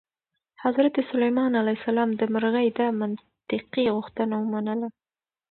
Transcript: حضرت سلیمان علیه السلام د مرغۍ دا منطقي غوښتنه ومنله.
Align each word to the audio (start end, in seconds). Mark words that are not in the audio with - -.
حضرت 0.63 0.95
سلیمان 1.09 1.51
علیه 1.61 1.75
السلام 1.79 2.09
د 2.19 2.21
مرغۍ 2.33 2.67
دا 2.77 2.87
منطقي 2.99 3.85
غوښتنه 3.95 4.35
ومنله. 4.39 4.87